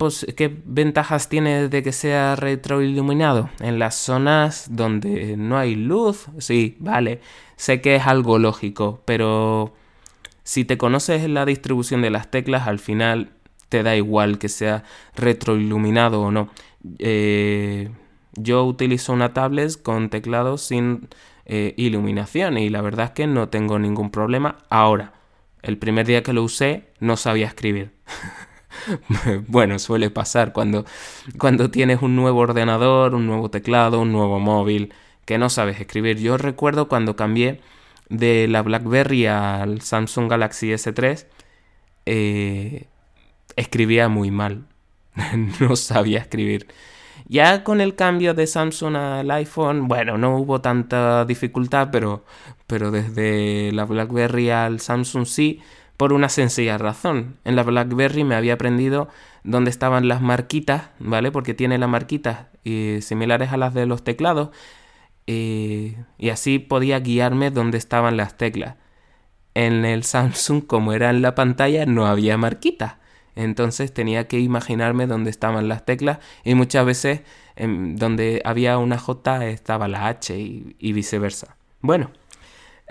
ventajas 0.64 1.28
tiene 1.28 1.68
de 1.68 1.82
que 1.82 1.92
sea 1.92 2.36
retroiluminado? 2.36 3.50
En 3.60 3.78
las 3.78 3.96
zonas 3.96 4.68
donde 4.70 5.36
no 5.36 5.58
hay 5.58 5.74
luz, 5.74 6.26
sí, 6.38 6.76
vale, 6.78 7.20
sé 7.56 7.80
que 7.80 7.96
es 7.96 8.06
algo 8.06 8.38
lógico, 8.38 9.02
pero 9.04 9.74
si 10.44 10.64
te 10.64 10.78
conoces 10.78 11.28
la 11.28 11.44
distribución 11.44 12.02
de 12.02 12.10
las 12.10 12.30
teclas, 12.30 12.68
al 12.68 12.78
final 12.78 13.30
te 13.68 13.82
da 13.82 13.96
igual 13.96 14.38
que 14.38 14.48
sea 14.48 14.84
retroiluminado 15.16 16.20
o 16.22 16.30
no. 16.30 16.50
Eh, 16.98 17.90
yo 18.34 18.64
utilizo 18.64 19.12
una 19.12 19.32
tablet 19.32 19.80
con 19.82 20.08
teclado 20.08 20.56
sin 20.58 21.08
eh, 21.46 21.74
iluminación 21.76 22.58
y 22.58 22.68
la 22.68 22.80
verdad 22.80 23.06
es 23.06 23.10
que 23.12 23.26
no 23.26 23.48
tengo 23.48 23.78
ningún 23.78 24.10
problema 24.10 24.58
ahora. 24.70 25.14
El 25.62 25.78
primer 25.78 26.06
día 26.06 26.22
que 26.22 26.32
lo 26.32 26.42
usé 26.42 26.88
no 27.00 27.16
sabía 27.16 27.46
escribir. 27.46 27.92
bueno, 29.48 29.78
suele 29.78 30.10
pasar 30.10 30.52
cuando, 30.52 30.84
cuando 31.38 31.70
tienes 31.70 32.02
un 32.02 32.16
nuevo 32.16 32.40
ordenador, 32.40 33.14
un 33.14 33.26
nuevo 33.26 33.50
teclado, 33.50 34.00
un 34.00 34.12
nuevo 34.12 34.40
móvil, 34.40 34.92
que 35.24 35.38
no 35.38 35.48
sabes 35.50 35.80
escribir. 35.80 36.18
Yo 36.18 36.36
recuerdo 36.36 36.88
cuando 36.88 37.16
cambié 37.16 37.60
de 38.08 38.48
la 38.48 38.62
BlackBerry 38.62 39.26
al 39.26 39.80
Samsung 39.80 40.28
Galaxy 40.28 40.72
S3, 40.72 41.26
eh, 42.06 42.86
escribía 43.56 44.08
muy 44.08 44.30
mal. 44.30 44.66
no 45.60 45.76
sabía 45.76 46.20
escribir. 46.20 46.66
Ya 47.28 47.64
con 47.64 47.80
el 47.80 47.94
cambio 47.94 48.34
de 48.34 48.46
Samsung 48.46 48.96
al 48.96 49.30
iPhone, 49.30 49.88
bueno, 49.88 50.18
no 50.18 50.36
hubo 50.36 50.60
tanta 50.60 51.24
dificultad, 51.24 51.88
pero, 51.90 52.24
pero 52.66 52.90
desde 52.90 53.70
la 53.72 53.84
BlackBerry 53.84 54.50
al 54.50 54.80
Samsung 54.80 55.26
sí, 55.26 55.62
por 55.96 56.12
una 56.12 56.28
sencilla 56.28 56.78
razón. 56.78 57.36
En 57.44 57.56
la 57.56 57.62
BlackBerry 57.62 58.24
me 58.24 58.34
había 58.34 58.54
aprendido 58.54 59.08
dónde 59.44 59.70
estaban 59.70 60.08
las 60.08 60.20
marquitas, 60.20 60.90
¿vale? 60.98 61.30
Porque 61.32 61.54
tiene 61.54 61.78
las 61.78 61.88
marquitas 61.88 62.46
eh, 62.64 63.00
similares 63.02 63.52
a 63.52 63.56
las 63.56 63.74
de 63.74 63.86
los 63.86 64.04
teclados. 64.04 64.50
Eh, 65.26 65.96
y 66.18 66.30
así 66.30 66.58
podía 66.58 67.00
guiarme 67.00 67.50
dónde 67.50 67.78
estaban 67.78 68.16
las 68.16 68.36
teclas. 68.36 68.76
En 69.54 69.84
el 69.84 70.04
Samsung, 70.04 70.66
como 70.66 70.92
era 70.92 71.10
en 71.10 71.22
la 71.22 71.34
pantalla, 71.34 71.86
no 71.86 72.06
había 72.06 72.36
marquitas. 72.38 72.96
Entonces 73.34 73.94
tenía 73.94 74.28
que 74.28 74.38
imaginarme 74.40 75.06
dónde 75.06 75.30
estaban 75.30 75.68
las 75.68 75.84
teclas 75.84 76.18
y 76.44 76.54
muchas 76.54 76.84
veces 76.84 77.22
en 77.56 77.96
donde 77.96 78.42
había 78.44 78.78
una 78.78 78.98
J 78.98 79.46
estaba 79.46 79.88
la 79.88 80.08
H 80.08 80.38
y, 80.38 80.92
viceversa. 80.92 81.56
Bueno, 81.80 82.10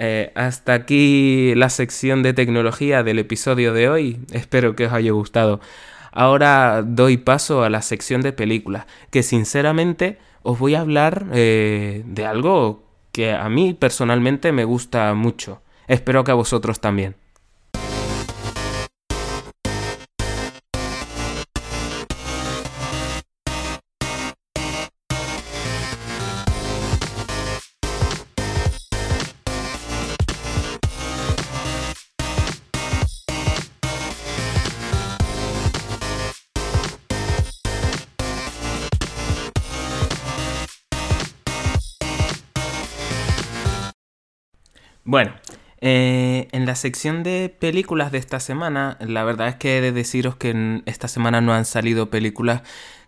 eh, 0.03 0.31
hasta 0.33 0.73
aquí 0.73 1.53
la 1.53 1.69
sección 1.69 2.23
de 2.23 2.33
tecnología 2.33 3.03
del 3.03 3.19
episodio 3.19 3.71
de 3.71 3.87
hoy. 3.87 4.19
Espero 4.31 4.75
que 4.75 4.87
os 4.87 4.93
haya 4.93 5.11
gustado. 5.11 5.59
Ahora 6.11 6.81
doy 6.83 7.17
paso 7.17 7.63
a 7.63 7.69
la 7.69 7.83
sección 7.83 8.21
de 8.23 8.33
películas, 8.33 8.87
que 9.11 9.21
sinceramente 9.21 10.17
os 10.41 10.57
voy 10.57 10.73
a 10.73 10.81
hablar 10.81 11.27
eh, 11.33 12.01
de 12.07 12.25
algo 12.25 12.83
que 13.11 13.31
a 13.33 13.47
mí 13.49 13.75
personalmente 13.75 14.51
me 14.51 14.65
gusta 14.65 15.13
mucho. 15.13 15.61
Espero 15.87 16.23
que 16.23 16.31
a 16.31 16.35
vosotros 16.35 16.79
también. 16.79 17.20
Bueno, 45.11 45.33
eh, 45.81 46.47
en 46.53 46.65
la 46.65 46.75
sección 46.75 47.21
de 47.21 47.53
películas 47.59 48.13
de 48.13 48.17
esta 48.17 48.39
semana, 48.39 48.97
la 49.01 49.25
verdad 49.25 49.49
es 49.49 49.55
que 49.55 49.77
he 49.77 49.81
de 49.81 49.91
deciros 49.91 50.37
que 50.37 50.81
esta 50.85 51.09
semana 51.09 51.41
no 51.41 51.53
han 51.53 51.65
salido 51.65 52.09
películas 52.09 52.61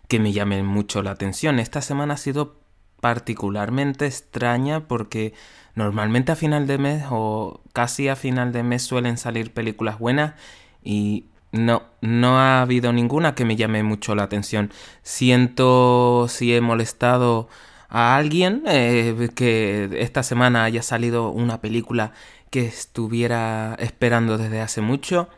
que 0.06 0.20
me 0.20 0.34
llamen 0.34 0.66
mucho 0.66 1.02
la 1.02 1.12
atención. 1.12 1.58
Esta 1.58 1.80
semana 1.80 2.12
ha 2.12 2.16
sido 2.18 2.60
particularmente 3.00 4.04
extraña 4.04 4.86
porque 4.86 5.32
normalmente 5.76 6.30
a 6.30 6.36
final 6.36 6.66
de 6.66 6.76
mes 6.76 7.04
o 7.08 7.62
casi 7.72 8.08
a 8.08 8.16
final 8.16 8.52
de 8.52 8.64
mes 8.64 8.82
suelen 8.82 9.16
salir 9.16 9.54
películas 9.54 9.98
buenas 9.98 10.34
y 10.82 11.24
no, 11.52 11.84
no 12.02 12.38
ha 12.38 12.60
habido 12.60 12.92
ninguna 12.92 13.34
que 13.34 13.46
me 13.46 13.56
llame 13.56 13.82
mucho 13.82 14.14
la 14.14 14.24
atención. 14.24 14.70
Siento 15.02 16.26
si 16.28 16.54
he 16.54 16.60
molestado 16.60 17.48
a 17.94 18.16
alguien 18.16 18.64
eh, 18.66 19.30
que 19.36 19.88
esta 20.00 20.24
semana 20.24 20.64
haya 20.64 20.82
salido 20.82 21.30
una 21.30 21.60
película 21.60 22.12
que 22.50 22.66
estuviera 22.66 23.76
esperando 23.78 24.36
desde 24.36 24.60
hace 24.60 24.80
mucho, 24.80 25.28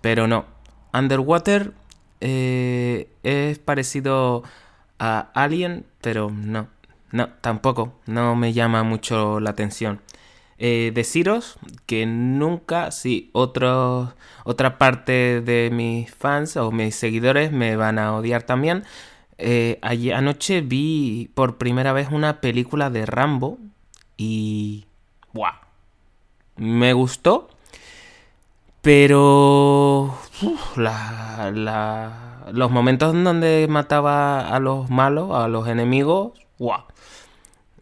pero 0.00 0.26
no. 0.26 0.46
Underwater 0.94 1.74
eh, 2.22 3.10
es 3.22 3.58
parecido 3.58 4.44
a 4.98 5.30
Alien, 5.34 5.84
pero 6.00 6.30
no, 6.30 6.68
no, 7.12 7.28
tampoco, 7.42 7.92
no 8.06 8.34
me 8.34 8.54
llama 8.54 8.82
mucho 8.82 9.38
la 9.38 9.50
atención. 9.50 10.00
Eh, 10.56 10.92
deciros 10.94 11.58
que 11.84 12.06
nunca, 12.06 12.92
si 12.92 13.28
otro, 13.34 14.14
otra 14.44 14.78
parte 14.78 15.42
de 15.42 15.68
mis 15.70 16.14
fans 16.14 16.56
o 16.56 16.70
mis 16.72 16.94
seguidores 16.94 17.52
me 17.52 17.76
van 17.76 17.98
a 17.98 18.14
odiar 18.14 18.42
también, 18.44 18.84
eh, 19.40 19.78
anoche 20.14 20.60
vi 20.60 21.30
por 21.34 21.56
primera 21.58 21.92
vez 21.92 22.08
una 22.10 22.40
película 22.40 22.90
de 22.90 23.06
Rambo 23.06 23.58
y... 24.16 24.86
¡Buah! 25.32 25.60
Me 26.56 26.92
gustó. 26.92 27.48
Pero... 28.82 30.14
los 32.52 32.70
momentos 32.70 33.14
en 33.14 33.24
donde 33.24 33.66
mataba 33.68 34.48
a 34.54 34.60
los 34.60 34.90
malos, 34.90 35.34
a 35.34 35.48
los 35.48 35.68
enemigos... 35.68 36.32
¡Buah! 36.58 36.84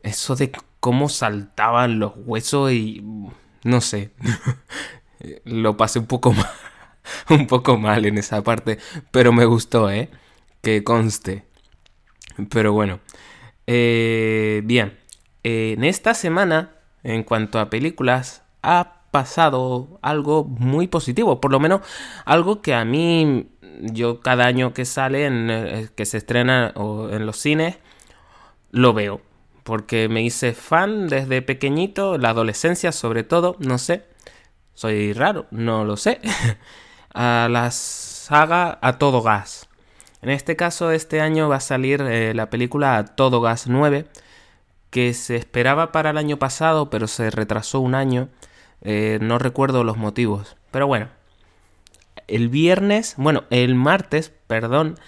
Eso 0.03 0.37
de 0.37 0.53
cómo 0.81 1.09
saltaban 1.09 1.99
los 1.99 2.12
huesos 2.17 2.73
y... 2.73 3.05
No 3.65 3.81
sé. 3.81 4.12
Lo 5.45 5.77
pasé 5.77 5.99
un 5.99 6.07
poco 6.07 6.33
mal. 6.33 6.47
un 7.31 7.47
poco 7.47 7.79
mal 7.79 8.07
en 8.07 8.19
esa 8.19 8.43
parte. 8.43 8.79
Pero 9.11 9.33
me 9.33 9.45
gustó, 9.45 9.91
¿eh? 9.91 10.11
Que 10.62 10.85
conste. 10.85 11.45
Pero 12.50 12.73
bueno. 12.73 13.00
Eh, 13.66 14.62
bien. 14.64 14.99
en 15.42 15.85
esta 15.85 16.14
semana, 16.14 16.73
en 17.02 17.23
cuanto 17.23 17.59
a 17.59 17.71
películas, 17.71 18.42
ha 18.62 18.99
pasado 19.11 19.99
algo 20.02 20.45
muy 20.45 20.87
positivo. 20.88 21.40
Por 21.40 21.52
lo 21.52 21.61
menos 21.61 21.83
algo 22.25 22.62
que 22.62 22.75
a 22.75 22.85
mí, 22.85 23.49
yo 23.80 24.21
cada 24.21 24.47
año 24.47 24.73
que 24.75 24.85
sale, 24.85 25.26
en, 25.26 25.50
eh, 25.50 25.88
que 25.95 26.07
se 26.07 26.18
estrena 26.18 26.73
en 26.76 27.26
los 27.26 27.38
cines, 27.38 27.78
lo 28.71 28.92
veo. 28.92 29.21
Porque 29.64 30.09
me 30.09 30.23
hice 30.23 30.54
fan 30.54 31.09
desde 31.09 31.42
pequeñito, 31.42 32.18
la 32.18 32.30
adolescencia 32.30 32.92
sobre 32.92 33.25
todo, 33.25 33.57
no 33.59 33.78
sé. 33.78 34.04
Soy 34.75 35.12
raro, 35.12 35.47
no 35.50 35.85
lo 35.85 35.97
sé. 35.97 36.21
a 37.14 37.49
la 37.50 37.71
saga 37.71 38.78
a 38.80 38.99
todo 38.99 39.23
gas. 39.23 39.67
En 40.20 40.30
este 40.30 40.56
caso, 40.56 40.90
este 40.90 41.20
año 41.20 41.48
va 41.48 41.56
a 41.56 41.60
salir 41.60 42.00
eh, 42.02 42.34
la 42.34 42.50
película 42.50 43.04
Todo 43.04 43.40
Gas 43.40 43.68
9, 43.68 44.06
que 44.90 45.14
se 45.14 45.37
esperaba 45.37 45.92
para 45.92 46.10
el 46.10 46.18
año 46.18 46.38
pasado, 46.38 46.90
pero 46.90 47.06
se 47.06 47.30
retrasó 47.30 47.80
un 47.80 47.94
año. 47.94 48.28
Eh, 48.82 49.18
no 49.20 49.38
recuerdo 49.38 49.84
los 49.84 49.96
motivos. 49.96 50.56
Pero 50.70 50.87
bueno, 50.87 51.08
el 52.26 52.48
viernes, 52.48 53.14
bueno, 53.16 53.44
el 53.50 53.75
martes, 53.75 54.32
perdón, 54.46 54.98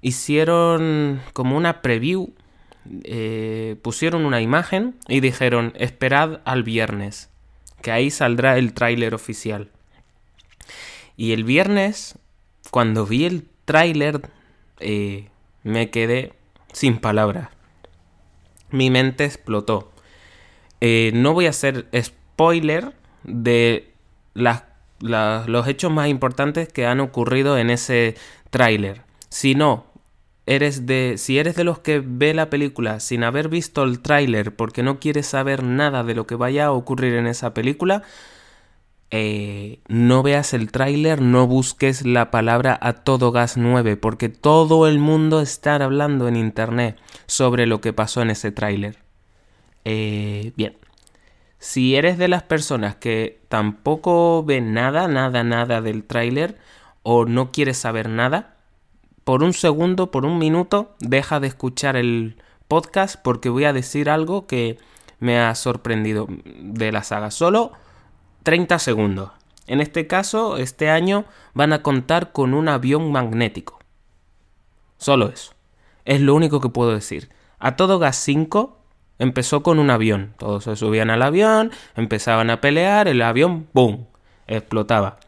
hicieron 0.00 1.20
como 1.32 1.56
una 1.56 1.80
preview. 1.80 2.32
Eh, 3.04 3.76
pusieron 3.82 4.24
una 4.24 4.40
imagen 4.40 4.96
y 5.06 5.20
dijeron, 5.20 5.72
esperad 5.76 6.40
al 6.44 6.64
viernes, 6.64 7.30
que 7.80 7.92
ahí 7.92 8.10
saldrá 8.10 8.58
el 8.58 8.74
tráiler 8.74 9.14
oficial. 9.14 9.70
Y 11.16 11.32
el 11.32 11.44
viernes, 11.44 12.18
cuando 12.70 13.06
vi 13.06 13.24
el 13.24 13.51
tráiler 13.64 14.20
eh, 14.80 15.28
me 15.62 15.90
quedé 15.90 16.32
sin 16.72 16.98
palabras. 16.98 17.48
Mi 18.70 18.90
mente 18.90 19.24
explotó. 19.24 19.92
Eh, 20.80 21.12
no 21.14 21.34
voy 21.34 21.46
a 21.46 21.50
hacer 21.50 21.86
spoiler 22.02 22.92
de 23.22 23.92
los 24.34 25.68
hechos 25.68 25.92
más 25.92 26.08
importantes 26.08 26.68
que 26.68 26.86
han 26.86 27.00
ocurrido 27.00 27.58
en 27.58 27.70
ese 27.70 28.16
tráiler. 28.50 29.02
Si 29.28 29.54
no, 29.54 29.86
eres 30.46 30.86
de, 30.86 31.14
si 31.18 31.38
eres 31.38 31.54
de 31.54 31.64
los 31.64 31.78
que 31.78 32.02
ve 32.04 32.34
la 32.34 32.50
película 32.50 33.00
sin 33.00 33.24
haber 33.24 33.48
visto 33.48 33.84
el 33.84 34.00
tráiler 34.00 34.54
porque 34.56 34.82
no 34.82 34.98
quieres 34.98 35.26
saber 35.26 35.62
nada 35.62 36.02
de 36.02 36.14
lo 36.14 36.26
que 36.26 36.34
vaya 36.34 36.66
a 36.66 36.72
ocurrir 36.72 37.14
en 37.14 37.26
esa 37.26 37.54
película, 37.54 38.02
eh, 39.14 39.80
no 39.88 40.22
veas 40.22 40.54
el 40.54 40.72
tráiler, 40.72 41.20
no 41.20 41.46
busques 41.46 42.06
la 42.06 42.30
palabra 42.30 42.78
a 42.80 42.94
todo 42.94 43.30
gas 43.30 43.58
9, 43.58 43.98
porque 43.98 44.30
todo 44.30 44.88
el 44.88 44.98
mundo 44.98 45.42
está 45.42 45.74
hablando 45.74 46.28
en 46.28 46.36
internet 46.36 46.98
sobre 47.26 47.66
lo 47.66 47.82
que 47.82 47.92
pasó 47.92 48.22
en 48.22 48.30
ese 48.30 48.52
tráiler. 48.52 48.96
Eh, 49.84 50.52
bien, 50.56 50.78
si 51.58 51.94
eres 51.94 52.16
de 52.16 52.28
las 52.28 52.42
personas 52.42 52.96
que 52.96 53.42
tampoco 53.50 54.44
ven 54.44 54.72
nada, 54.72 55.06
nada, 55.08 55.44
nada 55.44 55.82
del 55.82 56.04
tráiler, 56.04 56.56
o 57.02 57.26
no 57.26 57.50
quieres 57.50 57.76
saber 57.76 58.08
nada, 58.08 58.56
por 59.24 59.42
un 59.42 59.52
segundo, 59.52 60.10
por 60.10 60.24
un 60.24 60.38
minuto, 60.38 60.96
deja 61.00 61.38
de 61.38 61.48
escuchar 61.48 61.96
el 61.96 62.36
podcast 62.66 63.20
porque 63.22 63.50
voy 63.50 63.64
a 63.64 63.74
decir 63.74 64.08
algo 64.08 64.46
que 64.46 64.78
me 65.20 65.38
ha 65.38 65.54
sorprendido 65.54 66.28
de 66.46 66.92
la 66.92 67.02
saga. 67.02 67.30
Solo 67.30 67.72
30 68.42 68.78
segundos. 68.78 69.30
En 69.66 69.80
este 69.80 70.06
caso, 70.06 70.56
este 70.56 70.90
año 70.90 71.24
van 71.54 71.72
a 71.72 71.82
contar 71.82 72.32
con 72.32 72.54
un 72.54 72.68
avión 72.68 73.12
magnético. 73.12 73.78
Solo 74.96 75.28
eso. 75.28 75.52
Es 76.04 76.20
lo 76.20 76.34
único 76.34 76.60
que 76.60 76.68
puedo 76.68 76.92
decir. 76.92 77.30
A 77.58 77.76
todo 77.76 77.98
gas 77.98 78.16
5 78.16 78.78
empezó 79.18 79.62
con 79.62 79.78
un 79.78 79.90
avión. 79.90 80.34
Todos 80.36 80.64
se 80.64 80.76
subían 80.76 81.10
al 81.10 81.22
avión, 81.22 81.70
empezaban 81.94 82.50
a 82.50 82.60
pelear, 82.60 83.08
el 83.08 83.22
avión, 83.22 83.68
¡boom! 83.72 84.06
explotaba. 84.46 85.18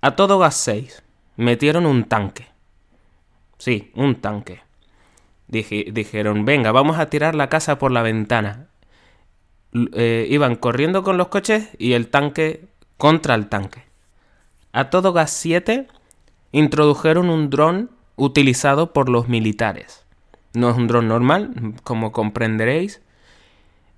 A 0.00 0.16
todo 0.16 0.38
gas 0.38 0.56
6 0.56 1.02
metieron 1.36 1.86
un 1.86 2.04
tanque. 2.04 2.48
Sí, 3.58 3.92
un 3.94 4.16
tanque. 4.16 4.62
dijeron, 5.46 6.44
venga, 6.44 6.72
vamos 6.72 6.98
a 6.98 7.06
tirar 7.06 7.34
la 7.34 7.48
casa 7.48 7.78
por 7.78 7.92
la 7.92 8.02
ventana. 8.02 8.66
Eh, 9.92 10.26
iban 10.30 10.54
corriendo 10.54 11.02
con 11.02 11.16
los 11.16 11.28
coches 11.28 11.70
y 11.78 11.94
el 11.94 12.08
tanque 12.08 12.68
contra 12.96 13.34
el 13.34 13.48
tanque. 13.48 13.82
A 14.72 14.90
todo 14.90 15.12
gas 15.12 15.32
7 15.32 15.88
introdujeron 16.52 17.28
un 17.28 17.50
dron 17.50 17.90
utilizado 18.16 18.92
por 18.92 19.08
los 19.08 19.28
militares. 19.28 20.04
No 20.52 20.70
es 20.70 20.76
un 20.76 20.86
dron 20.86 21.08
normal, 21.08 21.74
como 21.82 22.12
comprenderéis. 22.12 23.02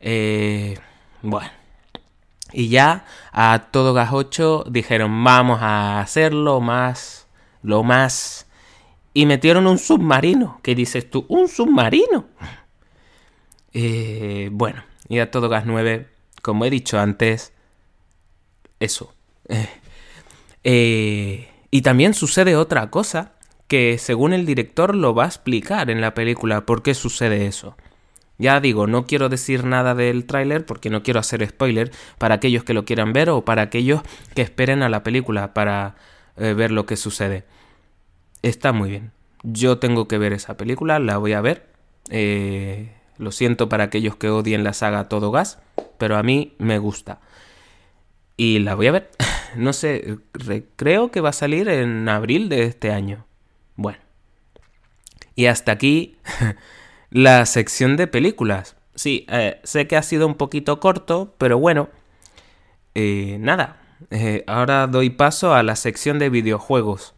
Eh, 0.00 0.78
bueno. 1.21 1.50
Y 2.52 2.68
ya 2.68 3.04
a 3.33 3.68
todo 3.71 3.92
gas 3.92 4.11
8 4.12 4.64
dijeron, 4.71 5.25
vamos 5.25 5.61
a 5.61 6.00
hacerlo 6.00 6.61
más, 6.61 7.28
lo 7.62 7.83
más... 7.83 8.47
Y 9.12 9.26
metieron 9.26 9.66
un 9.66 9.78
submarino. 9.78 10.61
¿Qué 10.62 10.75
dices 10.75 11.11
tú? 11.11 11.26
¿Un 11.28 11.49
submarino? 11.49 12.26
Eh, 13.78 14.49
bueno, 14.52 14.83
y 15.08 15.18
a 15.18 15.30
todo 15.30 15.48
gas 15.48 15.66
9, 15.66 16.08
como 16.42 16.64
he 16.64 16.70
dicho 16.70 16.98
antes, 16.98 17.52
eso. 18.80 19.14
Eh, 20.68 21.48
y 21.70 21.82
también 21.82 22.12
sucede 22.12 22.56
otra 22.56 22.90
cosa 22.90 23.34
que 23.68 23.98
según 23.98 24.32
el 24.32 24.46
director 24.46 24.96
lo 24.96 25.14
va 25.14 25.22
a 25.22 25.28
explicar 25.28 25.90
en 25.90 26.00
la 26.00 26.12
película 26.12 26.66
por 26.66 26.82
qué 26.82 26.92
sucede 26.92 27.46
eso. 27.46 27.76
Ya 28.38 28.60
digo, 28.60 28.86
no 28.86 29.06
quiero 29.06 29.28
decir 29.28 29.64
nada 29.64 29.94
del 29.94 30.26
tráiler 30.26 30.66
porque 30.66 30.90
no 30.90 31.02
quiero 31.02 31.20
hacer 31.20 31.46
spoiler 31.46 31.90
para 32.18 32.34
aquellos 32.34 32.64
que 32.64 32.75
lo 32.75 32.84
quieran 32.84 33.12
ver 33.12 33.30
o 33.30 33.44
para 33.44 33.62
aquellos 33.62 34.02
que 34.34 34.42
esperen 34.42 34.82
a 34.82 34.88
la 34.88 35.02
película 35.02 35.54
para 35.54 35.94
eh, 36.36 36.52
ver 36.52 36.70
lo 36.70 36.84
que 36.84 36.96
sucede. 36.96 37.44
Está 38.42 38.72
muy 38.72 38.90
bien. 38.90 39.12
Yo 39.42 39.78
tengo 39.78 40.06
que 40.08 40.18
ver 40.18 40.32
esa 40.32 40.56
película, 40.56 40.98
la 40.98 41.16
voy 41.16 41.32
a 41.32 41.40
ver. 41.40 41.66
Eh, 42.10 42.95
lo 43.18 43.32
siento 43.32 43.68
para 43.68 43.85
aquellos 43.85 44.16
que 44.16 44.30
odien 44.30 44.64
la 44.64 44.73
saga 44.73 45.08
Todo 45.08 45.30
Gas, 45.30 45.58
pero 45.99 46.16
a 46.16 46.23
mí 46.23 46.54
me 46.58 46.78
gusta. 46.78 47.20
Y 48.37 48.58
la 48.61 48.75
voy 48.75 48.87
a 48.88 48.92
ver. 48.92 49.11
No 49.54 49.73
sé, 49.73 50.18
creo 50.76 51.11
que 51.11 51.23
va 51.23 51.30
a 51.30 51.32
salir 51.32 51.68
en 51.68 52.06
abril 52.11 52.50
de 52.50 52.64
este 52.64 52.90
año. 52.92 53.25
Bueno. 53.75 54.00
Y 55.35 55.46
hasta 55.46 55.73
aquí 55.73 56.18
la 57.11 57.46
sección 57.46 57.96
de 57.96 58.06
películas. 58.06 58.76
Sí, 58.94 59.25
eh, 59.30 59.61
sé 59.64 59.87
que 59.87 59.96
ha 59.96 60.02
sido 60.02 60.26
un 60.26 60.35
poquito 60.35 60.78
corto, 60.78 61.35
pero 61.38 61.58
bueno. 61.58 61.88
Eh, 62.94 63.38
nada. 63.40 63.80
Eh, 64.11 64.44
ahora 64.46 64.87
doy 64.87 65.08
paso 65.08 65.54
a 65.54 65.62
la 65.62 65.76
sección 65.76 66.18
de 66.18 66.28
videojuegos. 66.28 67.15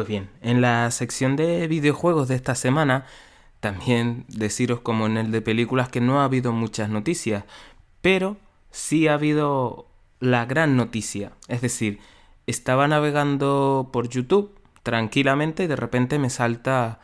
Pues 0.00 0.08
bien, 0.08 0.30
en 0.40 0.62
la 0.62 0.90
sección 0.92 1.36
de 1.36 1.68
videojuegos 1.68 2.26
de 2.26 2.34
esta 2.34 2.54
semana, 2.54 3.04
también 3.60 4.24
deciros 4.28 4.80
como 4.80 5.04
en 5.04 5.18
el 5.18 5.30
de 5.30 5.42
películas 5.42 5.90
que 5.90 6.00
no 6.00 6.22
ha 6.22 6.24
habido 6.24 6.52
muchas 6.52 6.88
noticias, 6.88 7.44
pero 8.00 8.38
sí 8.70 9.08
ha 9.08 9.12
habido 9.12 9.88
la 10.18 10.46
gran 10.46 10.74
noticia. 10.74 11.32
Es 11.48 11.60
decir, 11.60 11.98
estaba 12.46 12.88
navegando 12.88 13.90
por 13.92 14.08
YouTube 14.08 14.58
tranquilamente 14.82 15.64
y 15.64 15.66
de 15.66 15.76
repente 15.76 16.18
me 16.18 16.30
salta 16.30 17.00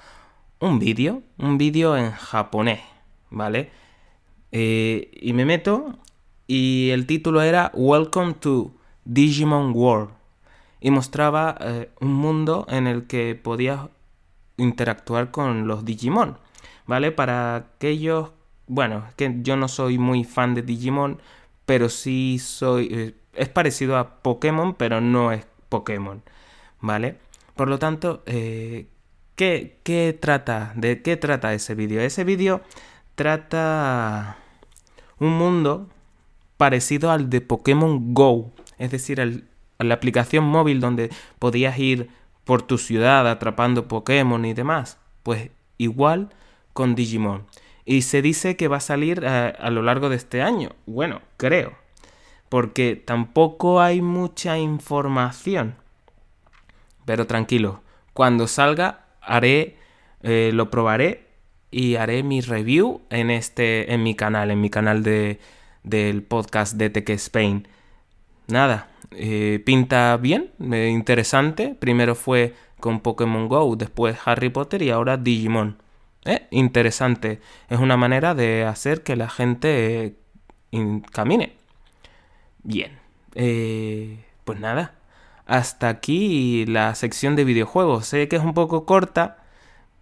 un 0.59 0.79
vídeo, 0.79 1.23
un 1.37 1.59
vídeo 1.59 1.99
en 1.99 2.13
japonés, 2.13 2.81
¿vale? 3.29 3.73
Eh, 4.53 5.11
y 5.21 5.35
me 5.35 5.45
meto 5.45 5.99
y 6.47 6.89
el 6.93 7.05
título 7.05 7.43
era 7.43 7.71
Welcome 7.75 8.37
to 8.41 8.73
Digimon 9.05 9.73
World 9.75 10.16
y 10.81 10.91
mostraba 10.91 11.57
eh, 11.61 11.91
un 12.01 12.15
mundo 12.15 12.67
en 12.69 12.87
el 12.87 13.07
que 13.07 13.35
podías 13.35 13.81
interactuar 14.57 15.31
con 15.31 15.67
los 15.67 15.85
Digimon, 15.85 16.39
¿vale? 16.87 17.13
Para 17.13 17.57
aquellos, 17.57 18.31
bueno, 18.67 19.05
que 19.17 19.37
yo 19.43 19.57
no 19.57 19.69
soy 19.69 19.99
muy 19.99 20.25
fan 20.25 20.55
de 20.55 20.63
Digimon, 20.63 21.21
pero 21.65 21.89
sí 21.89 22.39
soy, 22.39 22.89
eh, 22.91 23.15
es 23.35 23.49
parecido 23.49 23.97
a 23.97 24.23
Pokémon, 24.23 24.75
pero 24.75 25.01
no 25.01 25.33
es 25.33 25.47
Pokémon, 25.69 26.23
¿vale? 26.81 27.19
Por 27.55 27.69
lo 27.69 27.79
tanto, 27.79 28.23
eh, 28.27 28.87
¿qué, 29.35 29.79
¿qué, 29.83 30.17
trata? 30.19 30.73
¿De 30.77 31.03
qué 31.03 31.17
trata 31.17 31.55
ese 31.55 31.75
vídeo? 31.75 32.01
Ese 32.01 32.25
vídeo 32.25 32.61
trata 33.15 34.39
un 35.19 35.37
mundo 35.39 35.89
parecido 36.57 37.11
al 37.11 37.31
de 37.31 37.41
Pokémon 37.41 38.15
Go, 38.15 38.53
es 38.79 38.91
decir, 38.91 39.21
el, 39.21 39.45
la 39.79 39.95
aplicación 39.95 40.45
móvil 40.45 40.81
donde 40.81 41.11
podías 41.39 41.79
ir 41.79 42.09
por 42.45 42.63
tu 42.63 42.79
ciudad 42.79 43.29
atrapando 43.29 43.89
Pokémon 43.89 44.45
y 44.45 44.55
demás. 44.55 44.99
Pues 45.23 45.51
igual 45.79 46.31
con 46.73 46.95
Digimon. 46.95 47.47
Y 47.85 48.03
se 48.03 48.23
dice 48.23 48.57
que 48.57 48.69
va 48.69 48.79
a 48.79 48.81
salir 48.81 49.27
a, 49.27 49.49
eh, 49.49 49.57
a 49.59 49.71
lo 49.71 49.83
largo 49.83 50.09
de 50.09 50.17
este 50.17 50.43
año. 50.43 50.71
Bueno, 50.87 51.21
creo. 51.37 51.75
Porque 52.49 52.97
tampoco 52.97 53.81
hay 53.81 54.03
mucha 54.03 54.59
información. 54.59 55.75
Pero 57.05 57.27
tranquilo, 57.27 57.83
cuando 58.13 58.49
salga 58.49 59.07
haré, 59.21 59.77
eh, 60.23 60.51
lo 60.55 60.71
probaré 60.71 61.27
y 61.71 61.97
haré 61.97 62.23
mi 62.23 62.41
review 62.41 63.03
en 63.11 63.31
este, 63.31 63.93
en 63.93 64.03
mi 64.03 64.15
canal, 64.15 64.51
en 64.51 64.61
mi 64.61 64.71
canal 64.71 65.03
de, 65.03 65.39
del 65.83 66.23
podcast 66.23 66.75
de 66.77 66.91
Tech 66.91 67.09
Spain. 67.11 67.69
Nada, 68.49 68.89
eh, 69.11 69.63
pinta 69.65 70.17
bien, 70.19 70.51
eh, 70.73 70.89
interesante. 70.89 71.77
Primero 71.79 72.15
fue 72.15 72.55
con 72.81 73.01
Pokémon 73.01 73.49
Go, 73.49 73.77
después 73.77 74.19
Harry 74.25 74.51
Potter 74.51 74.83
y 74.83 74.91
ahora 74.91 75.17
Digimon. 75.17 75.79
Eh, 76.25 76.47
interesante. 76.51 77.41
Es 77.69 77.79
una 77.79 77.97
manera 77.97 78.35
de 78.35 78.65
hacer 78.65 79.03
que 79.03 79.17
la 79.17 79.29
gente 79.29 80.17
camine. 81.13 81.57
Bien. 82.63 82.99
pues 84.45 84.61
nada. 84.61 84.95
Hasta 85.47 85.89
aquí 85.89 86.67
la 86.67 86.95
sección 86.95 87.37
de 87.37 87.45
videojuegos. 87.45 88.07
Sé 88.07 88.29
que 88.29 88.37
es 88.37 88.43
un 88.43 88.55
poco 88.55 88.85
corta, 88.87 89.39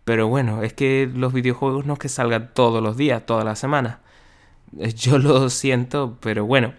pero 0.04 0.28
bueno, 0.28 0.62
es 0.62 0.72
que 0.74 1.11
los 1.14 1.33
videojuegos 1.33 1.87
no 1.87 1.94
es 1.94 1.98
que 1.98 2.09
salgan 2.09 2.52
todos 2.54 2.83
los 2.83 2.96
días, 2.96 3.24
toda 3.26 3.44
la 3.44 3.57
semana. 3.57 4.00
Yo 4.96 5.18
lo 5.18 5.50
siento, 5.50 6.18
pero 6.20 6.46
bueno. 6.46 6.74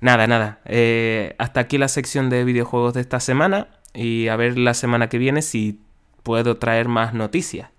Nada, 0.00 0.26
nada. 0.26 0.60
Eh, 0.64 1.34
hasta 1.38 1.60
aquí 1.60 1.78
la 1.78 1.88
sección 1.88 2.30
de 2.30 2.44
videojuegos 2.44 2.94
de 2.94 3.00
esta 3.00 3.20
semana 3.20 3.68
y 3.94 4.28
a 4.28 4.36
ver 4.36 4.58
la 4.58 4.74
semana 4.74 5.08
que 5.08 5.18
viene 5.18 5.42
si 5.42 5.80
puedo 6.22 6.58
traer 6.58 6.88
más 6.88 7.14
noticias. 7.14 7.70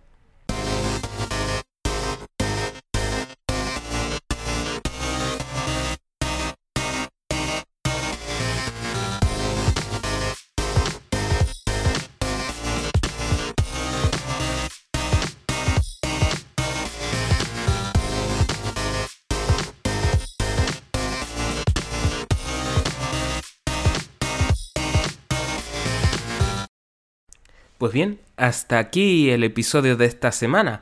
Pues 27.80 27.94
bien, 27.94 28.20
hasta 28.36 28.78
aquí 28.78 29.30
el 29.30 29.42
episodio 29.46 29.96
de 29.96 30.06
esta 30.06 30.34
semana. 30.34 30.82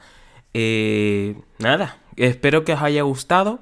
Eh, 0.55 1.35
nada, 1.59 1.99
espero 2.15 2.65
que 2.65 2.73
os 2.73 2.81
haya 2.81 3.03
gustado. 3.03 3.59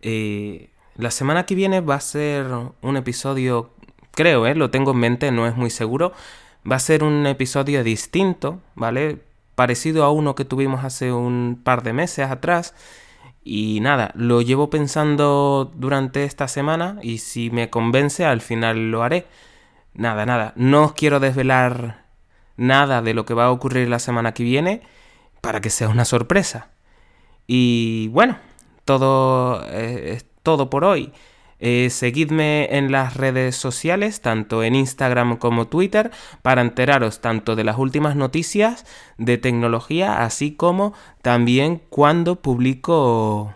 Eh, 0.00 0.70
la 0.96 1.10
semana 1.10 1.44
que 1.44 1.54
viene 1.54 1.82
va 1.82 1.96
a 1.96 2.00
ser 2.00 2.46
un 2.80 2.96
episodio, 2.96 3.74
creo, 4.12 4.46
eh, 4.46 4.54
lo 4.54 4.70
tengo 4.70 4.92
en 4.92 4.98
mente, 5.00 5.30
no 5.30 5.46
es 5.46 5.54
muy 5.54 5.68
seguro, 5.68 6.14
Va 6.70 6.76
a 6.76 6.80
ser 6.80 7.04
un 7.04 7.26
episodio 7.26 7.84
distinto, 7.84 8.60
¿vale? 8.74 9.18
Parecido 9.54 10.04
a 10.04 10.10
uno 10.10 10.34
que 10.34 10.44
tuvimos 10.44 10.84
hace 10.84 11.12
un 11.12 11.60
par 11.62 11.82
de 11.82 11.92
meses 11.92 12.30
atrás. 12.30 12.74
Y 13.44 13.80
nada, 13.80 14.12
lo 14.14 14.42
llevo 14.42 14.70
pensando 14.70 15.70
durante 15.76 16.24
esta 16.24 16.48
semana 16.48 16.98
y 17.02 17.18
si 17.18 17.50
me 17.50 17.70
convence 17.70 18.24
al 18.24 18.40
final 18.40 18.90
lo 18.90 19.02
haré. 19.02 19.26
Nada, 19.94 20.26
nada, 20.26 20.52
no 20.56 20.84
os 20.84 20.92
quiero 20.94 21.20
desvelar 21.20 22.07
nada 22.58 23.00
de 23.00 23.14
lo 23.14 23.24
que 23.24 23.32
va 23.32 23.46
a 23.46 23.50
ocurrir 23.50 23.88
la 23.88 23.98
semana 23.98 24.34
que 24.34 24.42
viene 24.42 24.82
para 25.40 25.62
que 25.62 25.70
sea 25.70 25.88
una 25.88 26.04
sorpresa. 26.04 26.68
Y 27.46 28.08
bueno, 28.08 28.36
todo 28.84 29.64
eh, 29.66 30.14
es 30.16 30.26
todo 30.42 30.68
por 30.68 30.84
hoy. 30.84 31.12
Eh, 31.60 31.88
seguidme 31.90 32.76
en 32.76 32.92
las 32.92 33.16
redes 33.16 33.56
sociales, 33.56 34.20
tanto 34.20 34.62
en 34.62 34.76
Instagram 34.76 35.38
como 35.38 35.66
Twitter, 35.66 36.10
para 36.42 36.60
enteraros 36.60 37.20
tanto 37.20 37.56
de 37.56 37.64
las 37.64 37.78
últimas 37.78 38.14
noticias 38.14 38.86
de 39.16 39.38
tecnología, 39.38 40.22
así 40.22 40.52
como 40.52 40.92
también 41.22 41.80
cuando 41.88 42.36
publico 42.36 43.54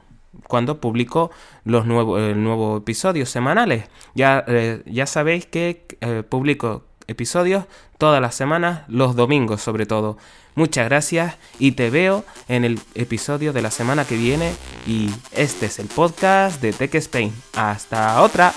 cuando 0.49 0.81
publico 0.81 1.31
los 1.65 1.87
nuevos 1.87 2.37
nuevo 2.37 2.77
episodios 2.79 3.31
semanales. 3.31 3.85
Ya, 4.15 4.45
eh, 4.49 4.83
ya 4.87 5.07
sabéis 5.07 5.47
que 5.47 5.87
publico 6.29 6.85
episodios 7.07 7.65
todas 8.03 8.21
las 8.21 8.35
semanas, 8.35 8.81
los 8.89 9.15
domingos 9.15 9.63
sobre 9.63 9.87
todo. 9.87 10.19
Muchas 10.57 10.87
gracias 10.87 11.37
y 11.61 11.71
te 11.71 11.89
veo 11.89 12.25
en 12.49 12.65
el 12.65 12.81
episodio 12.97 13.53
de 13.53 13.63
la 13.63 13.71
semana 13.71 14.05
que 14.05 14.17
viene 14.17 14.55
y 14.89 15.09
este 15.31 15.67
es 15.67 15.79
el 15.79 15.87
podcast 15.87 16.61
de 16.61 16.73
Tech 16.73 16.93
Spain. 16.97 17.33
Hasta 17.55 18.21
otra. 18.21 18.53